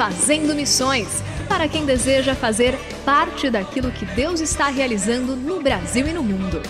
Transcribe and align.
Fazendo 0.00 0.54
Missões 0.54 1.22
para 1.46 1.68
quem 1.68 1.84
deseja 1.84 2.34
fazer 2.34 2.74
parte 3.04 3.50
daquilo 3.50 3.92
que 3.92 4.06
Deus 4.06 4.40
está 4.40 4.70
realizando 4.70 5.36
no 5.36 5.60
Brasil 5.60 6.08
e 6.08 6.12
no 6.14 6.22
mundo. 6.22 6.62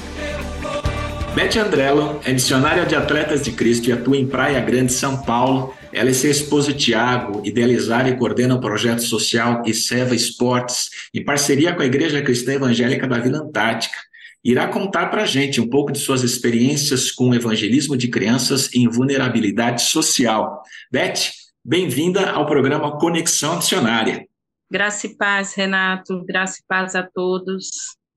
Beth 1.33 1.57
Andrello 1.65 2.21
é 2.25 2.33
missionária 2.33 2.85
de 2.85 2.97
Atletas 2.97 3.45
de 3.45 3.53
Cristo 3.53 3.89
e 3.89 3.93
atua 3.93 4.17
em 4.17 4.27
Praia 4.27 4.59
Grande, 4.59 4.93
São 4.93 5.23
Paulo. 5.23 5.73
Ela 5.93 6.11
e 6.11 6.15
seu 6.15 6.29
esposo 6.29 6.73
Tiago 6.73 7.41
idealizaram 7.45 8.09
e 8.09 8.17
coordenam 8.17 8.57
o 8.57 8.61
projeto 8.61 9.03
social 9.03 9.63
Seva 9.73 10.13
Esportes, 10.13 10.91
em 11.15 11.25
parceria 11.25 11.73
com 11.73 11.83
a 11.83 11.87
Igreja 11.87 12.21
Cristã 12.23 12.55
Evangélica 12.55 13.07
da 13.07 13.21
Vila 13.21 13.39
Antártica. 13.39 13.97
Irá 14.43 14.67
contar 14.67 15.07
para 15.07 15.23
a 15.23 15.27
gente 15.27 15.61
um 15.61 15.69
pouco 15.69 15.93
de 15.93 16.01
suas 16.01 16.25
experiências 16.25 17.13
com 17.13 17.29
o 17.29 17.35
evangelismo 17.35 17.97
de 17.97 18.09
crianças 18.09 18.75
em 18.75 18.89
vulnerabilidade 18.89 19.83
social. 19.83 20.65
Beth, 20.91 21.40
Bem-vinda 21.63 22.31
ao 22.31 22.47
programa 22.47 22.99
Conexão 22.99 23.57
Missionária. 23.57 24.27
Graça 24.71 25.07
e 25.07 25.15
paz, 25.15 25.53
Renato. 25.53 26.25
Graça 26.25 26.59
e 26.59 26.65
paz 26.67 26.95
a 26.95 27.03
todos. 27.03 27.69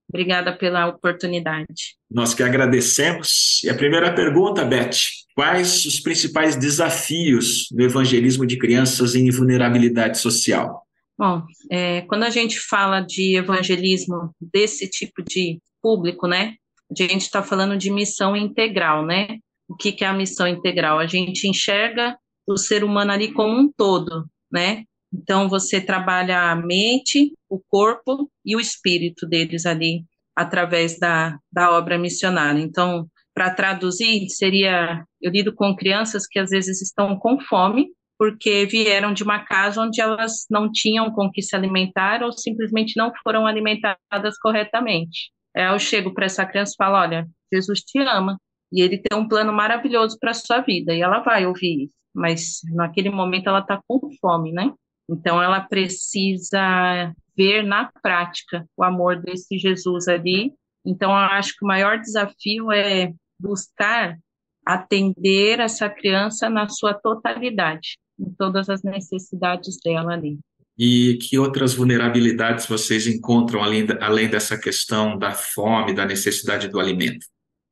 Obrigada 0.07 0.56
pela 0.56 0.88
oportunidade. 0.88 1.97
Nós 2.09 2.34
que 2.34 2.41
agradecemos. 2.41 3.62
E 3.62 3.69
a 3.69 3.75
primeira 3.75 4.13
pergunta, 4.16 4.63
Beth: 4.63 4.95
quais 5.35 5.85
os 5.85 6.00
principais 6.00 6.56
desafios 6.56 7.67
do 7.69 7.84
evangelismo 7.84 8.45
de 8.45 8.57
crianças 8.57 9.13
em 9.13 9.29
vulnerabilidade 9.29 10.19
social? 10.19 10.81
Bom, 11.17 11.44
é, 11.69 12.01
quando 12.03 12.23
a 12.23 12.29
gente 12.29 12.57
fala 12.62 13.01
de 13.01 13.35
evangelismo 13.35 14.34
desse 14.40 14.90
tipo 14.90 15.22
de 15.22 15.59
público, 15.81 16.28
né? 16.28 16.56
A 16.90 16.96
gente 16.96 17.23
está 17.23 17.44
falando 17.44 17.78
de 17.78 17.91
missão 17.91 18.38
integral, 18.38 19.06
né? 19.06 19.40
O 19.67 19.75
que, 19.75 19.91
que 19.91 20.06
é 20.06 20.07
a 20.07 20.13
missão 20.13 20.47
integral? 20.47 20.97
A 20.97 21.07
gente 21.07 21.46
enxerga 21.46 22.16
o 22.47 22.57
ser 22.57 22.83
humano 22.83 23.11
ali 23.11 23.31
como 23.31 23.57
um 23.57 23.71
todo, 23.71 24.25
né? 24.51 24.83
Então 25.13 25.47
você 25.47 25.79
trabalha 25.79 26.51
a 26.51 26.55
mente, 26.55 27.33
o 27.49 27.61
corpo 27.69 28.29
e 28.43 28.55
o 28.55 28.59
espírito 28.59 29.27
deles 29.27 29.65
ali 29.65 30.03
através 30.35 30.97
da, 30.97 31.37
da 31.51 31.71
obra 31.71 31.97
missionária. 31.97 32.59
Então, 32.59 33.07
para 33.33 33.53
traduzir, 33.53 34.27
seria 34.29 35.05
eu 35.21 35.31
lido 35.31 35.53
com 35.53 35.75
crianças 35.75 36.27
que 36.27 36.39
às 36.39 36.49
vezes 36.49 36.81
estão 36.81 37.17
com 37.17 37.39
fome 37.39 37.89
porque 38.17 38.65
vieram 38.65 39.13
de 39.13 39.23
uma 39.23 39.43
casa 39.45 39.81
onde 39.81 39.99
elas 39.99 40.45
não 40.49 40.71
tinham 40.71 41.11
com 41.11 41.29
que 41.31 41.41
se 41.41 41.55
alimentar 41.55 42.23
ou 42.23 42.31
simplesmente 42.31 42.95
não 42.95 43.11
foram 43.23 43.45
alimentadas 43.45 44.37
corretamente. 44.41 45.31
Eu 45.55 45.77
chego 45.77 46.13
para 46.13 46.25
essa 46.25 46.45
criança 46.45 46.73
e 46.73 46.77
falo: 46.77 46.95
olha, 46.95 47.27
Jesus 47.51 47.81
te 47.81 47.99
ama 47.99 48.37
e 48.73 48.81
ele 48.81 48.97
tem 48.97 49.17
um 49.17 49.28
plano 49.28 49.53
maravilhoso 49.53 50.17
para 50.19 50.31
a 50.31 50.34
sua 50.34 50.61
vida 50.61 50.94
e 50.94 51.01
ela 51.01 51.19
vai 51.19 51.45
ouvir 51.45 51.85
isso 51.85 52.03
mas 52.13 52.59
naquele 52.72 53.09
momento 53.09 53.47
ela 53.47 53.59
está 53.59 53.81
com 53.88 54.00
fome, 54.22 54.51
né? 54.51 54.72
Então 55.09 55.41
ela 55.41 55.59
precisa 55.59 57.13
ver 57.35 57.63
na 57.63 57.91
prática 58.01 58.66
o 58.78 58.84
amor 58.84 59.19
desse 59.19 59.57
Jesus 59.57 60.07
ali. 60.07 60.53
Então 60.85 61.09
eu 61.09 61.17
acho 61.17 61.57
que 61.57 61.66
o 61.66 61.67
maior 61.67 62.00
desafio 62.00 62.72
é 62.72 63.11
buscar 63.39 64.17
atender 64.66 65.59
essa 65.59 65.90
criança 65.90 66.50
na 66.50 66.69
sua 66.69 66.94
totalidade, 66.94 67.97
em 68.17 68.31
todas 68.38 68.69
as 68.69 68.84
necessidades 68.84 69.78
dela 69.84 70.13
ali. 70.13 70.40
E 70.78 71.17
que 71.22 71.38
outras 71.38 71.73
vulnerabilidades 71.73 72.66
vocês 72.66 73.05
encontram 73.05 73.61
além, 73.61 73.85
além 74.00 74.29
dessa 74.29 74.57
questão 74.57 75.17
da 75.17 75.31
fome, 75.31 75.94
da 75.94 76.05
necessidade 76.05 76.67
do 76.67 76.79
alimento? 76.79 77.25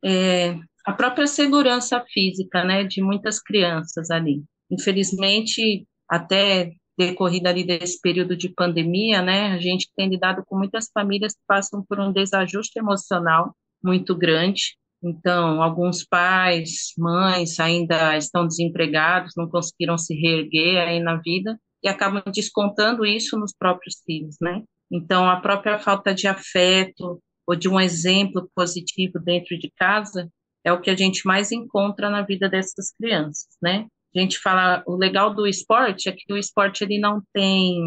É, 0.03 0.59
a 0.85 0.93
própria 0.93 1.27
segurança 1.27 2.03
física, 2.11 2.63
né, 2.63 2.83
de 2.83 3.01
muitas 3.01 3.41
crianças 3.41 4.09
ali. 4.09 4.43
Infelizmente, 4.69 5.85
até 6.09 6.71
decorrida 6.97 7.49
ali 7.49 7.65
desse 7.65 7.99
período 8.01 8.35
de 8.35 8.49
pandemia, 8.49 9.21
né, 9.21 9.47
a 9.53 9.59
gente 9.59 9.89
tem 9.95 10.09
lidado 10.09 10.43
com 10.45 10.57
muitas 10.57 10.89
famílias 10.93 11.33
que 11.33 11.41
passam 11.47 11.83
por 11.87 11.99
um 11.99 12.11
desajuste 12.11 12.79
emocional 12.79 13.55
muito 13.83 14.15
grande. 14.15 14.75
Então, 15.03 15.61
alguns 15.63 16.05
pais, 16.05 16.93
mães 16.97 17.59
ainda 17.59 18.15
estão 18.17 18.45
desempregados, 18.45 19.33
não 19.35 19.49
conseguiram 19.49 19.97
se 19.97 20.13
reerguer 20.13 20.77
aí 20.87 20.99
na 20.99 21.17
vida 21.17 21.59
e 21.83 21.87
acabam 21.87 22.21
descontando 22.31 23.03
isso 23.03 23.37
nos 23.39 23.51
próprios 23.51 23.95
filhos, 24.05 24.35
né? 24.39 24.61
Então, 24.91 25.27
a 25.27 25.39
própria 25.39 25.79
falta 25.79 26.13
de 26.13 26.27
afeto 26.27 27.19
ou 27.47 27.55
de 27.55 27.67
um 27.67 27.79
exemplo 27.79 28.47
positivo 28.53 29.19
dentro 29.19 29.57
de 29.57 29.71
casa 29.75 30.29
é 30.63 30.71
o 30.71 30.79
que 30.79 30.89
a 30.89 30.95
gente 30.95 31.25
mais 31.25 31.51
encontra 31.51 32.09
na 32.09 32.21
vida 32.21 32.49
dessas 32.49 32.93
crianças, 32.97 33.47
né? 33.61 33.87
A 34.15 34.19
gente 34.19 34.39
fala, 34.39 34.83
o 34.85 34.95
legal 34.95 35.33
do 35.33 35.47
esporte 35.47 36.09
é 36.09 36.11
que 36.11 36.31
o 36.31 36.37
esporte 36.37 36.83
ele 36.83 36.99
não 36.99 37.21
tem, 37.33 37.79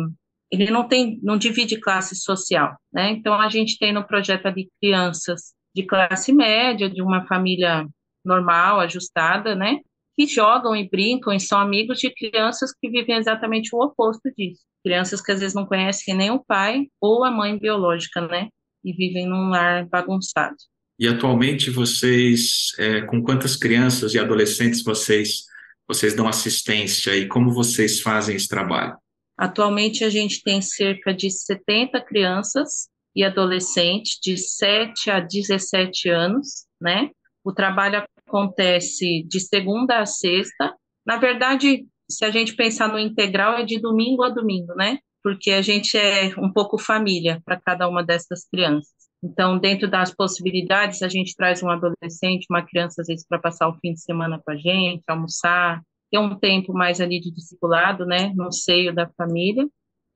ele 0.51 0.71
não 0.71 0.89
tem, 0.89 1.21
não 1.23 1.37
divide 1.37 1.79
classe 1.79 2.17
social, 2.17 2.77
né? 2.93 3.11
Então 3.11 3.35
a 3.35 3.49
gente 3.49 3.79
tem 3.79 3.93
no 3.93 4.07
projeto 4.07 4.47
ali 4.47 4.69
crianças 4.81 5.53
de 5.75 5.85
classe 5.85 6.33
média, 6.33 6.89
de 6.89 7.03
uma 7.03 7.27
família 7.27 7.87
normal, 8.25 8.81
ajustada, 8.81 9.55
né? 9.55 9.81
Que 10.17 10.27
jogam 10.27 10.75
e 10.75 10.89
brincam 10.89 11.33
e 11.33 11.41
são 11.41 11.59
amigos 11.59 11.99
de 11.99 12.11
crianças 12.11 12.73
que 12.73 12.89
vivem 12.89 13.17
exatamente 13.17 13.75
o 13.75 13.83
oposto 13.83 14.31
disso. 14.37 14.63
Crianças 14.83 15.21
que 15.21 15.33
às 15.33 15.41
vezes 15.41 15.55
não 15.55 15.67
conhecem 15.67 16.15
nem 16.15 16.31
o 16.31 16.43
pai 16.43 16.87
ou 17.01 17.25
a 17.25 17.31
mãe 17.31 17.59
biológica, 17.59 18.21
né? 18.21 18.49
E 18.83 18.93
vivem 18.93 19.27
num 19.27 19.51
lar 19.51 19.87
bagunçado. 19.87 20.57
E 20.99 21.09
atualmente 21.09 21.71
vocês, 21.71 22.73
é, 22.79 23.01
com 23.03 23.23
quantas 23.23 23.57
crianças 23.57 24.15
e 24.15 24.19
adolescentes 24.19 24.83
vocês 24.83 25.45
vocês 25.87 26.15
dão 26.15 26.27
assistência 26.27 27.15
e 27.15 27.29
como 27.29 27.53
vocês 27.53 28.01
fazem 28.01 28.37
esse 28.37 28.49
trabalho? 28.49 28.97
Atualmente 29.37 30.05
a 30.05 30.09
gente 30.09 30.43
tem 30.43 30.63
cerca 30.63 31.13
de 31.13 31.31
70 31.31 32.01
crianças 32.01 32.89
e 33.15 33.23
adolescentes 33.23 34.19
de 34.23 34.37
7 34.37 35.11
a 35.11 35.21
17 35.21 36.09
anos, 36.09 36.67
né? 36.81 37.11
O 37.45 37.53
trabalho 37.53 38.03
acontece 38.27 39.25
de 39.25 39.41
segunda 39.41 39.99
a 39.99 40.07
sexta. 40.07 40.75
Na 41.07 41.19
verdade, 41.19 41.87
se 42.11 42.25
a 42.25 42.31
gente 42.31 42.55
pensar 42.55 42.89
no 42.89 42.99
integral, 42.99 43.59
é 43.59 43.65
de 43.65 43.79
domingo 43.79 44.23
a 44.23 44.31
domingo, 44.31 44.75
né? 44.75 44.99
Porque 45.23 45.51
a 45.51 45.63
gente 45.63 45.97
é 45.97 46.35
um 46.39 46.53
pouco 46.53 46.79
família 46.79 47.43
para 47.45 47.61
cada 47.61 47.89
uma 47.89 48.03
dessas 48.03 48.47
crianças. 48.49 48.93
Então, 49.25 49.59
dentro 49.59 49.89
das 49.91 50.15
possibilidades, 50.15 51.01
a 51.01 51.09
gente 51.09 51.35
traz 51.35 51.63
um 51.63 51.71
adolescente, 51.71 52.47
uma 52.51 52.63
criança, 52.63 53.01
às 53.01 53.07
vezes, 53.07 53.27
para 53.27 53.39
passar 53.39 53.69
o 53.69 53.79
fim 53.81 53.95
de 53.95 54.03
semana 54.03 54.39
com 54.45 54.51
a 54.51 54.57
gente, 54.57 55.03
almoçar, 55.09 55.81
ter 56.11 56.19
um 56.19 56.39
tempo 56.39 56.75
mais 56.75 57.01
ali 57.01 57.19
de 57.21 57.33
discipulado, 57.33 58.05
né, 58.05 58.33
no 58.37 58.53
seio 58.53 58.95
da 58.95 59.09
família. 59.17 59.67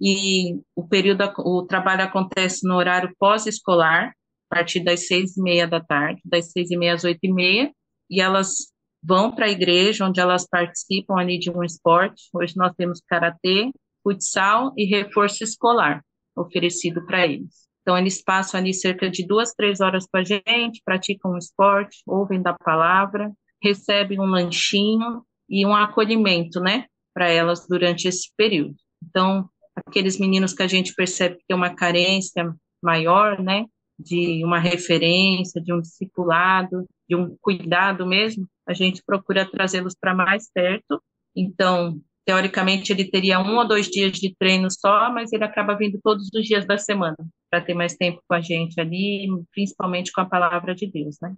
e 0.00 0.60
o 0.76 0.86
período, 0.86 1.24
o 1.38 1.64
trabalho 1.66 2.02
acontece 2.04 2.66
no 2.68 2.76
horário 2.76 3.12
pós-escolar, 3.18 4.12
a 4.50 4.54
partir 4.56 4.80
das 4.80 5.06
seis 5.08 5.36
e 5.36 5.42
meia 5.42 5.66
da 5.66 5.80
tarde, 5.80 6.20
das 6.24 6.52
seis 6.52 6.70
e 6.70 6.76
meia 6.76 6.94
às 6.94 7.04
oito 7.04 7.18
e 7.22 7.32
meia, 7.32 7.72
e 8.10 8.20
elas 8.20 8.72
vão 9.02 9.32
para 9.34 9.46
a 9.46 9.50
igreja, 9.50 10.04
onde 10.06 10.20
elas 10.20 10.46
participam 10.48 11.16
ali 11.18 11.38
de 11.38 11.50
um 11.50 11.64
esporte. 11.64 12.24
Hoje 12.32 12.54
nós 12.56 12.72
temos 12.76 13.00
karatê, 13.08 13.72
futsal 14.02 14.72
e 14.76 14.84
reforço 14.84 15.42
escolar 15.42 16.02
oferecido 16.36 17.04
para 17.06 17.26
eles. 17.26 17.67
Então, 17.88 17.96
eles 17.96 18.22
passam 18.22 18.60
ali 18.60 18.74
cerca 18.74 19.08
de 19.08 19.26
duas, 19.26 19.54
três 19.54 19.80
horas 19.80 20.06
com 20.06 20.18
a 20.18 20.22
gente, 20.22 20.82
praticam 20.84 21.32
um 21.32 21.38
esporte, 21.38 22.02
ouvem 22.06 22.42
da 22.42 22.52
palavra, 22.52 23.32
recebem 23.62 24.20
um 24.20 24.26
lanchinho 24.26 25.22
e 25.48 25.64
um 25.64 25.74
acolhimento, 25.74 26.60
né, 26.60 26.84
para 27.14 27.30
elas 27.30 27.66
durante 27.66 28.06
esse 28.06 28.30
período. 28.36 28.74
Então, 29.02 29.48
aqueles 29.74 30.20
meninos 30.20 30.52
que 30.52 30.62
a 30.62 30.66
gente 30.66 30.92
percebe 30.94 31.36
que 31.36 31.44
tem 31.48 31.56
uma 31.56 31.74
carência 31.74 32.54
maior, 32.82 33.40
né, 33.40 33.64
de 33.98 34.44
uma 34.44 34.58
referência, 34.58 35.58
de 35.58 35.72
um 35.72 35.80
discipulado, 35.80 36.84
de 37.08 37.16
um 37.16 37.38
cuidado 37.40 38.06
mesmo, 38.06 38.46
a 38.68 38.74
gente 38.74 39.02
procura 39.02 39.50
trazê-los 39.50 39.94
para 39.98 40.14
mais 40.14 40.52
perto. 40.52 41.02
Então, 41.34 41.98
teoricamente, 42.28 42.92
ele 42.92 43.10
teria 43.10 43.40
um 43.40 43.56
ou 43.56 43.66
dois 43.66 43.86
dias 43.86 44.12
de 44.12 44.36
treino 44.38 44.70
só, 44.70 45.10
mas 45.10 45.32
ele 45.32 45.44
acaba 45.44 45.74
vindo 45.74 45.98
todos 46.04 46.28
os 46.34 46.44
dias 46.44 46.66
da 46.66 46.76
semana, 46.76 47.16
para 47.50 47.62
ter 47.62 47.72
mais 47.72 47.94
tempo 47.94 48.22
com 48.28 48.34
a 48.34 48.40
gente 48.42 48.78
ali, 48.78 49.26
principalmente 49.50 50.12
com 50.12 50.20
a 50.20 50.26
palavra 50.26 50.74
de 50.74 50.86
Deus, 50.86 51.16
né? 51.22 51.34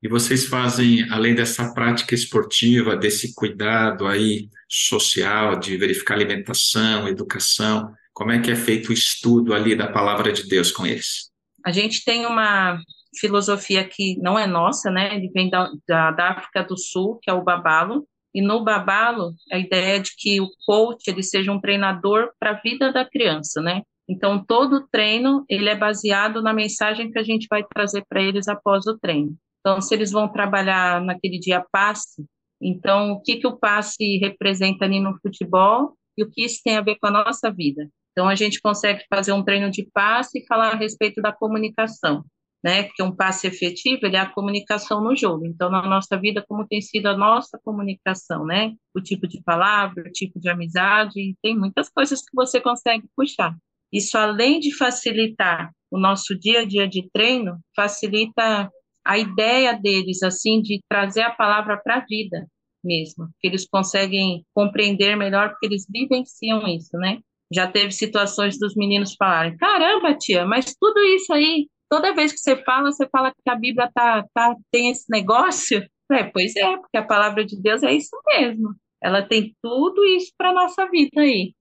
E 0.00 0.08
vocês 0.08 0.46
fazem, 0.46 1.02
além 1.10 1.34
dessa 1.34 1.74
prática 1.74 2.14
esportiva, 2.14 2.96
desse 2.96 3.34
cuidado 3.34 4.06
aí 4.06 4.48
social, 4.68 5.58
de 5.58 5.76
verificar 5.76 6.14
alimentação, 6.14 7.08
educação, 7.08 7.92
como 8.12 8.30
é 8.30 8.38
que 8.38 8.52
é 8.52 8.56
feito 8.56 8.90
o 8.90 8.92
estudo 8.92 9.52
ali 9.52 9.74
da 9.74 9.90
palavra 9.90 10.32
de 10.32 10.46
Deus 10.46 10.70
com 10.70 10.86
eles? 10.86 11.28
A 11.66 11.72
gente 11.72 12.04
tem 12.04 12.24
uma 12.24 12.80
filosofia 13.18 13.82
que 13.82 14.16
não 14.18 14.38
é 14.38 14.46
nossa, 14.46 14.92
né? 14.92 15.16
Ele 15.16 15.28
vem 15.34 15.50
da, 15.50 15.68
da, 15.88 16.12
da 16.12 16.28
África 16.30 16.62
do 16.62 16.78
Sul, 16.78 17.18
que 17.20 17.28
é 17.28 17.34
o 17.34 17.42
Babalo, 17.42 18.06
e 18.34 18.40
no 18.40 18.62
Babalo, 18.62 19.32
a 19.50 19.58
ideia 19.58 19.96
é 19.96 19.98
de 19.98 20.12
que 20.16 20.40
o 20.40 20.48
coach 20.64 21.08
ele 21.08 21.22
seja 21.22 21.50
um 21.52 21.60
treinador 21.60 22.30
para 22.38 22.50
a 22.50 22.60
vida 22.60 22.92
da 22.92 23.04
criança, 23.04 23.60
né? 23.60 23.82
Então, 24.08 24.44
todo 24.44 24.86
treino, 24.90 25.44
ele 25.48 25.68
é 25.68 25.74
baseado 25.74 26.42
na 26.42 26.52
mensagem 26.52 27.10
que 27.10 27.18
a 27.18 27.22
gente 27.22 27.46
vai 27.48 27.64
trazer 27.64 28.04
para 28.08 28.22
eles 28.22 28.48
após 28.48 28.86
o 28.86 28.98
treino. 28.98 29.36
Então, 29.60 29.80
se 29.80 29.94
eles 29.94 30.10
vão 30.10 30.28
trabalhar 30.28 31.00
naquele 31.00 31.38
dia 31.38 31.64
passe, 31.70 32.24
então, 32.60 33.12
o 33.12 33.20
que, 33.20 33.36
que 33.36 33.46
o 33.46 33.56
passe 33.56 34.18
representa 34.18 34.84
ali 34.84 35.00
no 35.00 35.18
futebol 35.20 35.96
e 36.16 36.22
o 36.22 36.30
que 36.30 36.44
isso 36.44 36.60
tem 36.62 36.76
a 36.76 36.82
ver 36.82 36.96
com 37.00 37.06
a 37.06 37.10
nossa 37.10 37.50
vida. 37.50 37.88
Então, 38.12 38.28
a 38.28 38.34
gente 38.34 38.60
consegue 38.60 39.04
fazer 39.08 39.32
um 39.32 39.44
treino 39.44 39.70
de 39.70 39.88
passe 39.92 40.40
e 40.40 40.46
falar 40.46 40.72
a 40.72 40.76
respeito 40.76 41.22
da 41.22 41.32
comunicação 41.32 42.24
né? 42.62 42.84
Porque 42.84 43.02
um 43.02 43.14
passe 43.14 43.46
efetivo 43.46 44.00
ele 44.04 44.16
é 44.16 44.20
a 44.20 44.30
comunicação 44.30 45.02
no 45.02 45.16
jogo. 45.16 45.46
Então, 45.46 45.70
na 45.70 45.82
nossa 45.82 46.18
vida, 46.18 46.44
como 46.46 46.66
tem 46.66 46.80
sido 46.80 47.06
a 47.06 47.16
nossa 47.16 47.58
comunicação, 47.64 48.44
né? 48.44 48.72
O 48.94 49.00
tipo 49.00 49.26
de 49.26 49.42
palavra, 49.42 50.04
o 50.06 50.12
tipo 50.12 50.38
de 50.38 50.48
amizade, 50.48 51.34
tem 51.42 51.56
muitas 51.58 51.88
coisas 51.88 52.20
que 52.20 52.34
você 52.34 52.60
consegue 52.60 53.08
puxar. 53.16 53.56
Isso, 53.92 54.16
além 54.16 54.60
de 54.60 54.76
facilitar 54.76 55.70
o 55.90 55.98
nosso 55.98 56.38
dia 56.38 56.60
a 56.60 56.64
dia 56.64 56.86
de 56.86 57.08
treino, 57.12 57.58
facilita 57.74 58.70
a 59.04 59.18
ideia 59.18 59.72
deles, 59.72 60.22
assim, 60.22 60.60
de 60.60 60.80
trazer 60.88 61.22
a 61.22 61.30
palavra 61.30 61.76
para 61.82 61.96
a 61.96 62.04
vida 62.08 62.46
mesmo, 62.84 63.28
que 63.40 63.48
eles 63.48 63.66
conseguem 63.68 64.44
compreender 64.54 65.16
melhor, 65.16 65.50
porque 65.50 65.66
eles 65.66 65.86
vivenciam 65.88 66.66
isso, 66.68 66.96
né? 66.96 67.18
Já 67.52 67.66
teve 67.66 67.90
situações 67.90 68.58
dos 68.58 68.74
meninos 68.76 69.14
falarem: 69.18 69.56
caramba, 69.56 70.16
tia, 70.16 70.46
mas 70.46 70.74
tudo 70.78 71.00
isso 71.00 71.32
aí 71.32 71.66
toda 71.90 72.14
vez 72.14 72.32
que 72.32 72.38
você 72.38 72.56
fala, 72.62 72.90
você 72.90 73.06
fala 73.08 73.32
que 73.32 73.50
a 73.50 73.56
Bíblia 73.56 73.90
tá, 73.92 74.24
tá, 74.32 74.54
tem 74.70 74.90
esse 74.90 75.10
negócio. 75.10 75.84
É, 76.10 76.24
pois 76.24 76.56
é, 76.56 76.76
porque 76.76 76.96
a 76.96 77.04
palavra 77.04 77.44
de 77.44 77.60
Deus 77.60 77.82
é 77.82 77.92
isso 77.92 78.16
mesmo. 78.26 78.74
Ela 79.02 79.22
tem 79.22 79.54
tudo 79.62 80.04
isso 80.04 80.32
para 80.38 80.52
nossa 80.52 80.88
vida 80.88 81.20
aí. 81.20 81.54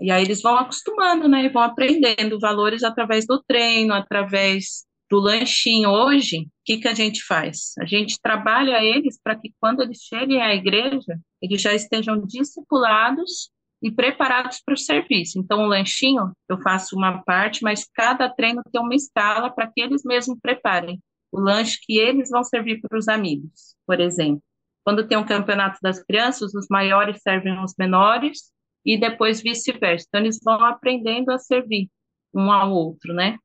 E 0.00 0.10
aí 0.10 0.22
eles 0.22 0.40
vão 0.42 0.56
acostumando, 0.56 1.28
né? 1.28 1.48
Vão 1.48 1.62
aprendendo 1.62 2.38
valores 2.38 2.82
através 2.82 3.26
do 3.26 3.42
treino, 3.46 3.92
através 3.94 4.84
do 5.10 5.18
lanchinho. 5.18 5.90
Hoje, 5.90 6.40
o 6.40 6.48
que, 6.64 6.78
que 6.78 6.88
a 6.88 6.94
gente 6.94 7.24
faz? 7.24 7.72
A 7.80 7.84
gente 7.84 8.20
trabalha 8.22 8.82
eles 8.82 9.18
para 9.22 9.36
que 9.36 9.52
quando 9.60 9.82
eles 9.82 9.98
cheguem 10.02 10.40
à 10.40 10.54
igreja, 10.54 11.18
eles 11.42 11.60
já 11.60 11.74
estejam 11.74 12.24
discipulados 12.24 13.50
e 13.82 13.90
preparados 13.90 14.60
para 14.64 14.74
o 14.74 14.78
serviço. 14.78 15.38
Então, 15.38 15.62
o 15.62 15.66
lanchinho, 15.66 16.32
eu 16.48 16.60
faço 16.60 16.96
uma 16.96 17.22
parte, 17.22 17.62
mas 17.62 17.88
cada 17.94 18.28
treino 18.28 18.62
tem 18.72 18.80
uma 18.80 18.94
escala 18.94 19.50
para 19.50 19.66
que 19.68 19.80
eles 19.80 20.02
mesmos 20.04 20.38
preparem 20.40 21.00
o 21.30 21.40
lanche 21.40 21.78
que 21.82 21.98
eles 21.98 22.30
vão 22.30 22.42
servir 22.42 22.80
para 22.80 22.98
os 22.98 23.06
amigos, 23.08 23.76
por 23.86 24.00
exemplo. 24.00 24.42
Quando 24.84 25.06
tem 25.06 25.18
um 25.18 25.26
campeonato 25.26 25.78
das 25.82 26.02
crianças, 26.02 26.54
os 26.54 26.66
maiores 26.70 27.20
servem 27.22 27.62
os 27.62 27.74
menores 27.78 28.50
e 28.84 28.98
depois 28.98 29.42
vice-versa. 29.42 30.06
Então, 30.08 30.20
eles 30.22 30.38
vão 30.42 30.64
aprendendo 30.64 31.30
a 31.30 31.38
servir 31.38 31.90
um 32.34 32.50
ao 32.50 32.72
outro, 32.72 33.12
né? 33.12 33.36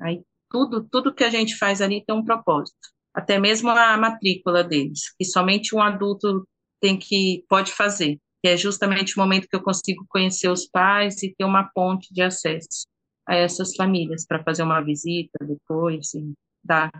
Aí, 0.00 0.22
tudo, 0.48 0.86
tudo 0.88 1.14
que 1.14 1.24
a 1.24 1.30
gente 1.30 1.56
faz 1.56 1.82
ali 1.82 2.04
tem 2.04 2.14
um 2.14 2.24
propósito. 2.24 2.76
Até 3.12 3.38
mesmo 3.38 3.70
a 3.70 3.96
matrícula 3.96 4.64
deles, 4.64 5.14
que 5.18 5.24
somente 5.24 5.74
um 5.74 5.82
adulto 5.82 6.46
tem 6.80 6.98
que 6.98 7.44
pode 7.48 7.72
fazer 7.72 8.18
que 8.42 8.48
é 8.48 8.56
justamente 8.56 9.16
o 9.16 9.20
momento 9.20 9.46
que 9.48 9.54
eu 9.54 9.62
consigo 9.62 10.04
conhecer 10.08 10.48
os 10.48 10.66
pais 10.66 11.22
e 11.22 11.32
ter 11.32 11.44
uma 11.44 11.70
ponte 11.72 12.12
de 12.12 12.22
acesso 12.22 12.86
a 13.26 13.36
essas 13.36 13.76
famílias 13.76 14.26
para 14.26 14.42
fazer 14.42 14.64
uma 14.64 14.80
visita 14.80 15.38
depois 15.40 16.12
e 16.14 16.32
dar 16.62 16.90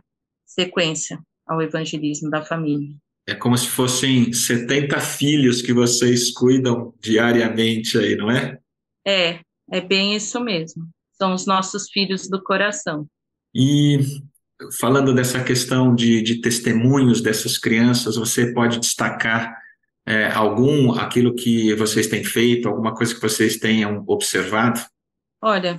sequência 0.47 1.19
ao 1.45 1.61
evangelismo 1.61 2.31
da 2.31 2.43
família. 2.43 2.95
É 3.27 3.35
como 3.35 3.57
se 3.59 3.67
fossem 3.67 4.33
70 4.33 5.01
filhos 5.01 5.61
que 5.61 5.73
vocês 5.73 6.31
cuidam 6.33 6.95
diariamente 7.01 7.99
aí, 7.99 8.17
não 8.17 8.31
é? 8.31 8.59
É, 9.05 9.41
é 9.71 9.81
bem 9.81 10.15
isso 10.15 10.41
mesmo. 10.41 10.89
São 11.15 11.35
os 11.35 11.45
nossos 11.45 11.91
filhos 11.91 12.29
do 12.29 12.43
coração. 12.43 13.07
E 13.55 13.99
falando 14.79 15.13
dessa 15.13 15.43
questão 15.43 15.95
de, 15.95 16.23
de 16.23 16.41
testemunhos 16.41 17.21
dessas 17.21 17.59
crianças, 17.59 18.17
você 18.17 18.53
pode 18.53 18.79
destacar 18.79 19.62
é, 20.07 20.27
algum, 20.33 20.93
aquilo 20.93 21.35
que 21.35 21.75
vocês 21.75 22.07
têm 22.07 22.25
feito, 22.25 22.69
alguma 22.69 22.95
coisa 22.95 23.15
que 23.15 23.21
vocês 23.21 23.57
tenham 23.57 24.05
observado? 24.07 24.81
Olha, 25.41 25.79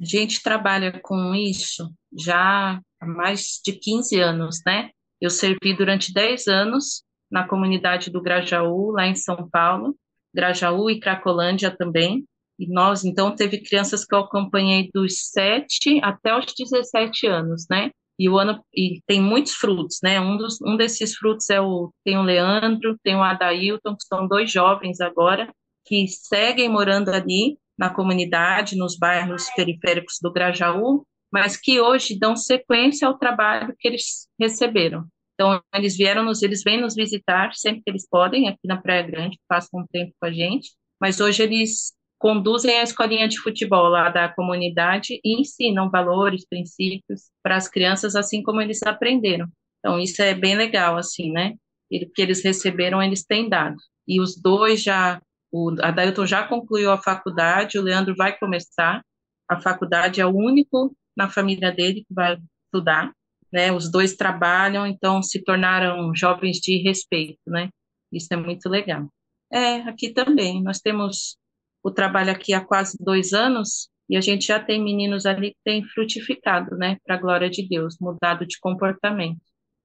a 0.00 0.04
gente 0.04 0.42
trabalha 0.42 1.00
com 1.02 1.34
isso 1.34 1.92
já 2.16 2.80
há 3.00 3.06
mais 3.06 3.60
de 3.64 3.72
15 3.72 4.18
anos, 4.20 4.60
né? 4.66 4.90
Eu 5.20 5.30
servi 5.30 5.76
durante 5.76 6.12
10 6.12 6.46
anos 6.48 7.02
na 7.30 7.46
comunidade 7.46 8.10
do 8.10 8.22
Grajaú, 8.22 8.90
lá 8.92 9.06
em 9.06 9.14
São 9.14 9.48
Paulo, 9.50 9.96
Grajaú 10.34 10.90
e 10.90 11.00
Cracolândia 11.00 11.70
também. 11.70 12.24
E 12.58 12.68
nós, 12.68 13.04
então, 13.04 13.34
teve 13.34 13.58
crianças 13.62 14.04
que 14.04 14.14
eu 14.14 14.20
acompanhei 14.20 14.88
dos 14.92 15.30
7 15.30 16.00
até 16.02 16.36
os 16.36 16.46
17 16.56 17.26
anos, 17.26 17.66
né? 17.68 17.90
E 18.18 18.28
o 18.28 18.38
ano 18.38 18.64
e 18.72 19.00
tem 19.06 19.20
muitos 19.20 19.52
frutos, 19.54 19.98
né? 20.02 20.20
Um, 20.20 20.36
dos, 20.36 20.60
um 20.62 20.76
desses 20.76 21.16
frutos 21.16 21.50
é 21.50 21.60
o 21.60 21.92
tem 22.04 22.16
o 22.16 22.22
Leandro, 22.22 22.96
tem 23.02 23.16
o 23.16 23.22
Adailton, 23.22 23.96
que 23.96 24.06
são 24.06 24.28
dois 24.28 24.50
jovens 24.50 25.00
agora 25.00 25.52
que 25.84 26.06
seguem 26.08 26.68
morando 26.68 27.10
ali 27.10 27.58
na 27.78 27.90
comunidade, 27.90 28.76
nos 28.76 28.96
bairros 28.96 29.48
periféricos 29.54 30.18
do 30.22 30.32
Grajaú, 30.32 31.04
mas 31.32 31.56
que 31.56 31.80
hoje 31.80 32.18
dão 32.18 32.36
sequência 32.36 33.06
ao 33.06 33.18
trabalho 33.18 33.74
que 33.78 33.88
eles 33.88 34.28
receberam. 34.38 35.06
Então, 35.34 35.60
eles 35.74 35.96
vieram 35.96 36.24
nos, 36.24 36.42
eles 36.42 36.62
vêm 36.62 36.80
nos 36.80 36.94
visitar 36.94 37.52
sempre 37.54 37.82
que 37.82 37.90
eles 37.90 38.08
podem, 38.08 38.48
aqui 38.48 38.66
na 38.66 38.80
Praia 38.80 39.02
Grande, 39.02 39.38
passam 39.48 39.80
um 39.80 39.86
tempo 39.86 40.12
com 40.20 40.26
a 40.26 40.32
gente, 40.32 40.70
mas 41.00 41.20
hoje 41.20 41.42
eles 41.42 41.92
conduzem 42.24 42.78
a 42.78 42.82
escolinha 42.82 43.28
de 43.28 43.38
futebol 43.38 43.86
lá 43.86 44.08
da 44.08 44.30
comunidade 44.30 45.20
e 45.22 45.38
ensinam 45.38 45.90
valores, 45.90 46.48
princípios 46.48 47.24
para 47.42 47.54
as 47.54 47.68
crianças, 47.68 48.16
assim 48.16 48.42
como 48.42 48.62
eles 48.62 48.82
aprenderam. 48.82 49.46
Então, 49.78 50.00
isso 50.00 50.22
é 50.22 50.32
bem 50.32 50.56
legal, 50.56 50.96
assim, 50.96 51.30
né? 51.30 51.52
O 51.92 52.10
que 52.14 52.22
eles 52.22 52.42
receberam, 52.42 53.02
eles 53.02 53.26
têm 53.26 53.46
dado. 53.46 53.76
E 54.08 54.22
os 54.22 54.40
dois 54.40 54.82
já, 54.82 55.20
o 55.52 55.74
Adailton 55.82 56.24
já 56.24 56.48
concluiu 56.48 56.90
a 56.90 56.96
faculdade, 56.96 57.78
o 57.78 57.82
Leandro 57.82 58.14
vai 58.16 58.34
começar. 58.38 59.02
A 59.46 59.60
faculdade 59.60 60.18
é 60.18 60.24
o 60.24 60.34
único 60.34 60.96
na 61.14 61.28
família 61.28 61.70
dele 61.72 62.06
que 62.08 62.14
vai 62.14 62.38
estudar, 62.64 63.12
né? 63.52 63.70
Os 63.70 63.90
dois 63.90 64.16
trabalham, 64.16 64.86
então 64.86 65.22
se 65.22 65.44
tornaram 65.44 66.14
jovens 66.14 66.56
de 66.56 66.78
respeito, 66.78 67.42
né? 67.46 67.68
Isso 68.10 68.32
é 68.32 68.36
muito 68.36 68.66
legal. 68.66 69.10
É, 69.52 69.82
aqui 69.82 70.08
também, 70.08 70.62
nós 70.62 70.80
temos 70.80 71.36
o 71.84 71.90
trabalho 71.90 72.32
aqui 72.32 72.54
há 72.54 72.60
quase 72.62 72.96
dois 72.98 73.34
anos 73.34 73.90
e 74.08 74.16
a 74.16 74.20
gente 74.20 74.46
já 74.46 74.58
tem 74.58 74.82
meninos 74.82 75.26
ali 75.26 75.50
que 75.50 75.58
têm 75.62 75.84
frutificado, 75.84 76.76
né, 76.76 76.96
para 77.04 77.16
a 77.16 77.18
glória 77.18 77.50
de 77.50 77.66
Deus, 77.66 77.96
mudado 78.00 78.46
de 78.46 78.58
comportamento, 78.58 79.40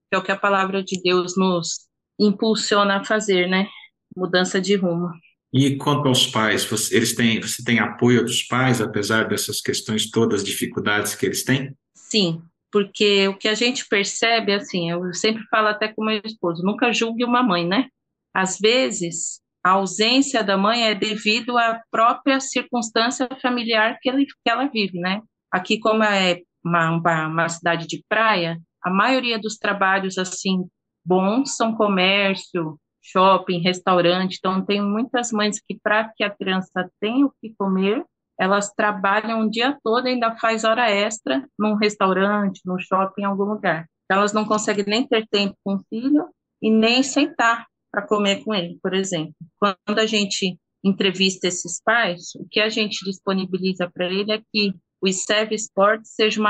que 0.09 0.15
é 0.15 0.17
o 0.17 0.23
que 0.23 0.31
a 0.31 0.37
palavra 0.37 0.81
de 0.81 1.01
Deus 1.01 1.37
nos 1.37 1.87
impulsiona 2.17 2.97
a 2.97 3.03
fazer, 3.03 3.47
né, 3.47 3.67
mudança 4.15 4.59
de 4.59 4.75
rumo. 4.75 5.11
E 5.51 5.77
quanto 5.77 6.07
aos 6.07 6.27
pais, 6.27 6.63
você, 6.63 6.95
eles 6.95 7.15
têm, 7.15 7.41
você 7.41 7.63
tem 7.63 7.79
apoio 7.79 8.23
dos 8.23 8.43
pais, 8.43 8.81
apesar 8.81 9.27
dessas 9.27 9.61
questões 9.61 10.09
todas, 10.09 10.43
dificuldades 10.43 11.15
que 11.15 11.25
eles 11.25 11.43
têm? 11.43 11.73
Sim, 11.95 12.41
porque 12.71 13.27
o 13.27 13.37
que 13.37 13.47
a 13.47 13.55
gente 13.55 13.87
percebe, 13.87 14.53
assim, 14.53 14.91
eu 14.91 15.13
sempre 15.13 15.43
falo 15.49 15.67
até 15.67 15.87
com 15.87 16.05
meu 16.05 16.21
esposo, 16.23 16.63
nunca 16.63 16.93
julgue 16.93 17.25
uma 17.25 17.41
mãe, 17.41 17.67
né? 17.67 17.87
Às 18.33 18.59
vezes, 18.59 19.41
a 19.63 19.71
ausência 19.71 20.43
da 20.43 20.57
mãe 20.57 20.87
é 20.87 20.95
devido 20.95 21.57
à 21.57 21.81
própria 21.91 22.39
circunstância 22.39 23.27
familiar 23.41 23.97
que, 24.01 24.09
ele, 24.09 24.25
que 24.25 24.49
ela 24.49 24.67
vive, 24.67 24.99
né? 24.99 25.21
Aqui, 25.51 25.79
como 25.79 26.03
é 26.03 26.41
uma, 26.63 26.91
uma, 26.91 27.27
uma 27.27 27.49
cidade 27.49 27.87
de 27.87 28.03
praia, 28.07 28.57
a 28.83 28.89
maioria 28.89 29.39
dos 29.39 29.57
trabalhos, 29.57 30.17
assim, 30.17 30.65
bons 31.05 31.55
são 31.55 31.75
comércio, 31.75 32.79
shopping, 33.01 33.59
restaurante. 33.59 34.37
Então, 34.37 34.63
tem 34.63 34.81
muitas 34.81 35.31
mães 35.31 35.59
que, 35.59 35.77
para 35.81 36.09
que 36.15 36.23
a 36.23 36.29
criança 36.29 36.89
tenha 36.99 37.25
o 37.25 37.33
que 37.41 37.53
comer, 37.57 38.03
elas 38.39 38.71
trabalham 38.73 39.41
o 39.41 39.49
dia 39.49 39.77
todo 39.83 40.07
e 40.07 40.11
ainda 40.11 40.37
faz 40.37 40.63
hora 40.63 40.89
extra 40.89 41.45
num 41.57 41.75
restaurante, 41.75 42.61
no 42.63 42.79
shopping, 42.79 43.23
em 43.23 43.25
algum 43.25 43.43
lugar. 43.43 43.85
Então, 44.05 44.19
elas 44.19 44.31
não 44.31 44.45
conseguem 44.45 44.85
nem 44.87 45.05
ter 45.05 45.27
tempo 45.27 45.55
com 45.63 45.75
o 45.75 45.83
filho 45.89 46.29
e 46.61 46.71
nem 46.71 47.03
sentar 47.03 47.65
para 47.91 48.05
comer 48.05 48.43
com 48.43 48.53
ele, 48.53 48.77
por 48.81 48.93
exemplo. 48.93 49.33
Quando 49.59 49.99
a 49.99 50.05
gente 50.05 50.57
entrevista 50.83 51.47
esses 51.47 51.81
pais, 51.83 52.33
o 52.35 52.47
que 52.49 52.59
a 52.59 52.69
gente 52.69 53.03
disponibiliza 53.03 53.89
para 53.89 54.05
ele 54.05 54.31
é 54.31 54.41
que 54.51 54.73
o 55.01 55.07
ICEV 55.07 55.53
Sport 55.55 56.01
seja 56.03 56.41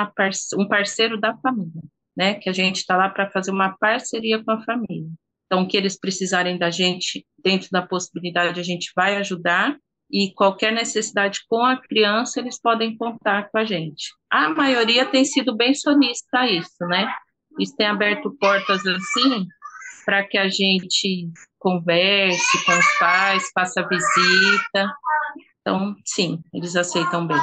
um 0.58 0.68
parceiro 0.68 1.20
da 1.20 1.36
família, 1.38 1.82
né? 2.16 2.36
Que 2.36 2.50
a 2.50 2.54
gente 2.54 2.78
está 2.78 2.96
lá 2.96 3.10
para 3.10 3.30
fazer 3.30 3.52
uma 3.52 3.76
parceria 3.78 4.44
com 4.44 4.52
a 4.52 4.64
família. 4.64 5.10
Então, 5.46 5.64
o 5.64 5.68
que 5.68 5.78
eles 5.78 6.00
precisarem 6.00 6.58
da 6.58 6.70
gente, 6.70 7.26
dentro 7.44 7.70
da 7.72 7.82
possibilidade, 7.82 8.60
a 8.60 8.64
gente 8.64 8.92
vai 8.96 9.18
ajudar. 9.18 9.78
E 10.12 10.34
qualquer 10.34 10.72
necessidade 10.74 11.42
com 11.48 11.64
a 11.64 11.80
criança, 11.80 12.40
eles 12.40 12.60
podem 12.60 12.98
contar 12.98 13.48
com 13.52 13.60
a 13.60 13.64
gente. 13.64 14.12
A 14.28 14.50
maioria 14.50 15.06
tem 15.06 15.24
sido 15.24 15.56
bem 15.56 15.76
sonista 15.76 16.48
isso, 16.48 16.84
né? 16.88 17.14
Isso 17.60 17.76
tem 17.76 17.86
aberto 17.86 18.36
portas 18.40 18.82
assim 18.88 19.48
para 20.10 20.24
que 20.24 20.40
a 20.40 20.50
gente 20.50 21.30
converse 21.60 22.66
com 22.66 22.72
os 22.72 22.98
pais, 22.98 23.44
faça 23.54 23.88
visita. 23.88 24.92
Então, 25.62 25.96
sim, 26.04 26.40
eles 26.52 26.76
aceitam 26.76 27.28
bem. 27.28 27.38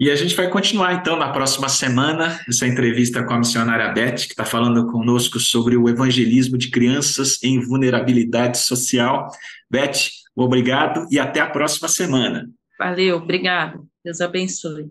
E 0.00 0.10
a 0.10 0.16
gente 0.16 0.34
vai 0.34 0.48
continuar 0.48 0.94
então 0.94 1.14
na 1.14 1.28
próxima 1.30 1.68
semana 1.68 2.40
essa 2.48 2.66
entrevista 2.66 3.22
com 3.22 3.34
a 3.34 3.38
missionária 3.38 3.92
Beth, 3.92 4.14
que 4.14 4.32
está 4.32 4.46
falando 4.46 4.90
conosco 4.90 5.38
sobre 5.38 5.76
o 5.76 5.90
evangelismo 5.90 6.56
de 6.56 6.70
crianças 6.70 7.38
em 7.42 7.60
vulnerabilidade 7.60 8.56
social. 8.56 9.28
Beth, 9.70 10.08
obrigado 10.34 11.06
e 11.10 11.18
até 11.18 11.40
a 11.40 11.50
próxima 11.50 11.86
semana. 11.86 12.48
Valeu, 12.78 13.18
obrigado. 13.18 13.86
Deus 14.02 14.22
abençoe. 14.22 14.90